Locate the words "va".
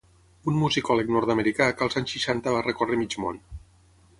2.57-2.65